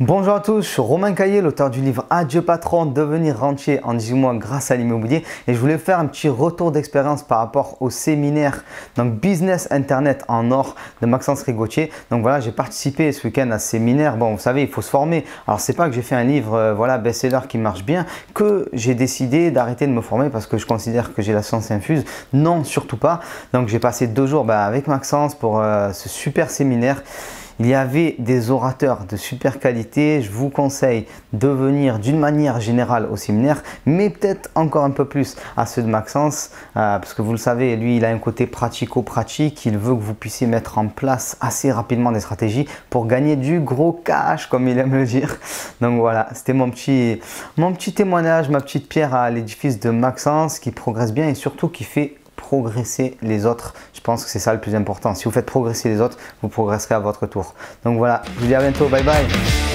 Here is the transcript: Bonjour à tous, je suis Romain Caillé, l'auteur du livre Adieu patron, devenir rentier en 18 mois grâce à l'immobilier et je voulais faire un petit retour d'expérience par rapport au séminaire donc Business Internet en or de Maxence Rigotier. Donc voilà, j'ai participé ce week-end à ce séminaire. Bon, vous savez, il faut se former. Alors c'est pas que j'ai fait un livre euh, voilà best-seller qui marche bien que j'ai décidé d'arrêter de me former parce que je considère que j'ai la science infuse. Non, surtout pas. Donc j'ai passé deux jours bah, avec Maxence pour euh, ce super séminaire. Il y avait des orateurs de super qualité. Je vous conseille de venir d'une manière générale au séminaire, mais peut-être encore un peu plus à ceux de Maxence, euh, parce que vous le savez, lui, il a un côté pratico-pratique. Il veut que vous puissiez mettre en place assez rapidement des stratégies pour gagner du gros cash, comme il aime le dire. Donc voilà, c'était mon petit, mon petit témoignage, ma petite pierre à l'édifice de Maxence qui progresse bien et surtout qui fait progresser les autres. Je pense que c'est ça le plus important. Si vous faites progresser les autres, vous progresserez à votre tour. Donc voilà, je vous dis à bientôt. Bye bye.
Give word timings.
Bonjour 0.00 0.34
à 0.34 0.38
tous, 0.38 0.62
je 0.62 0.68
suis 0.68 0.80
Romain 0.80 1.12
Caillé, 1.12 1.40
l'auteur 1.40 1.70
du 1.70 1.80
livre 1.80 2.06
Adieu 2.08 2.40
patron, 2.40 2.86
devenir 2.86 3.40
rentier 3.40 3.80
en 3.82 3.94
18 3.94 4.14
mois 4.14 4.34
grâce 4.34 4.70
à 4.70 4.76
l'immobilier 4.76 5.24
et 5.48 5.54
je 5.54 5.58
voulais 5.58 5.76
faire 5.76 5.98
un 5.98 6.06
petit 6.06 6.28
retour 6.28 6.70
d'expérience 6.70 7.24
par 7.24 7.38
rapport 7.38 7.82
au 7.82 7.90
séminaire 7.90 8.62
donc 8.94 9.14
Business 9.14 9.66
Internet 9.72 10.24
en 10.28 10.52
or 10.52 10.76
de 11.02 11.06
Maxence 11.08 11.42
Rigotier. 11.42 11.90
Donc 12.12 12.22
voilà, 12.22 12.38
j'ai 12.38 12.52
participé 12.52 13.10
ce 13.10 13.26
week-end 13.26 13.50
à 13.50 13.58
ce 13.58 13.70
séminaire. 13.70 14.16
Bon, 14.16 14.34
vous 14.34 14.38
savez, 14.38 14.62
il 14.62 14.68
faut 14.68 14.82
se 14.82 14.90
former. 14.90 15.24
Alors 15.48 15.58
c'est 15.58 15.72
pas 15.72 15.88
que 15.88 15.94
j'ai 15.96 16.02
fait 16.02 16.14
un 16.14 16.22
livre 16.22 16.54
euh, 16.54 16.74
voilà 16.74 16.98
best-seller 16.98 17.48
qui 17.48 17.58
marche 17.58 17.82
bien 17.82 18.06
que 18.34 18.68
j'ai 18.72 18.94
décidé 18.94 19.50
d'arrêter 19.50 19.88
de 19.88 19.92
me 19.92 20.00
former 20.00 20.30
parce 20.30 20.46
que 20.46 20.58
je 20.58 20.66
considère 20.66 21.12
que 21.12 21.22
j'ai 21.22 21.32
la 21.32 21.42
science 21.42 21.72
infuse. 21.72 22.04
Non, 22.32 22.62
surtout 22.62 22.98
pas. 22.98 23.18
Donc 23.52 23.66
j'ai 23.66 23.80
passé 23.80 24.06
deux 24.06 24.28
jours 24.28 24.44
bah, 24.44 24.64
avec 24.64 24.86
Maxence 24.86 25.34
pour 25.34 25.58
euh, 25.58 25.90
ce 25.92 26.08
super 26.08 26.50
séminaire. 26.50 27.02
Il 27.60 27.66
y 27.66 27.74
avait 27.74 28.14
des 28.20 28.50
orateurs 28.50 29.04
de 29.04 29.16
super 29.16 29.58
qualité. 29.58 30.22
Je 30.22 30.30
vous 30.30 30.48
conseille 30.48 31.06
de 31.32 31.48
venir 31.48 31.98
d'une 31.98 32.18
manière 32.18 32.60
générale 32.60 33.08
au 33.10 33.16
séminaire, 33.16 33.64
mais 33.84 34.10
peut-être 34.10 34.48
encore 34.54 34.84
un 34.84 34.92
peu 34.92 35.06
plus 35.06 35.36
à 35.56 35.66
ceux 35.66 35.82
de 35.82 35.88
Maxence, 35.88 36.50
euh, 36.76 36.98
parce 37.00 37.14
que 37.14 37.22
vous 37.22 37.32
le 37.32 37.38
savez, 37.38 37.74
lui, 37.74 37.96
il 37.96 38.04
a 38.04 38.10
un 38.10 38.18
côté 38.18 38.46
pratico-pratique. 38.46 39.66
Il 39.66 39.76
veut 39.76 39.96
que 39.96 40.00
vous 40.00 40.14
puissiez 40.14 40.46
mettre 40.46 40.78
en 40.78 40.86
place 40.86 41.36
assez 41.40 41.72
rapidement 41.72 42.12
des 42.12 42.20
stratégies 42.20 42.68
pour 42.90 43.06
gagner 43.06 43.34
du 43.34 43.58
gros 43.58 43.92
cash, 43.92 44.46
comme 44.46 44.68
il 44.68 44.78
aime 44.78 44.94
le 44.94 45.04
dire. 45.04 45.36
Donc 45.80 45.98
voilà, 45.98 46.28
c'était 46.34 46.52
mon 46.52 46.70
petit, 46.70 47.20
mon 47.56 47.72
petit 47.72 47.92
témoignage, 47.92 48.48
ma 48.50 48.60
petite 48.60 48.88
pierre 48.88 49.16
à 49.16 49.30
l'édifice 49.30 49.80
de 49.80 49.90
Maxence 49.90 50.60
qui 50.60 50.70
progresse 50.70 51.12
bien 51.12 51.28
et 51.28 51.34
surtout 51.34 51.68
qui 51.68 51.82
fait 51.82 52.14
progresser 52.48 53.18
les 53.20 53.44
autres. 53.44 53.74
Je 53.92 54.00
pense 54.00 54.24
que 54.24 54.30
c'est 54.30 54.38
ça 54.38 54.54
le 54.54 54.60
plus 54.60 54.74
important. 54.74 55.14
Si 55.14 55.24
vous 55.24 55.30
faites 55.30 55.44
progresser 55.44 55.90
les 55.90 56.00
autres, 56.00 56.16
vous 56.40 56.48
progresserez 56.48 56.94
à 56.94 56.98
votre 56.98 57.26
tour. 57.26 57.54
Donc 57.84 57.98
voilà, 57.98 58.22
je 58.34 58.40
vous 58.40 58.46
dis 58.46 58.54
à 58.54 58.60
bientôt. 58.60 58.88
Bye 58.88 59.02
bye. 59.02 59.67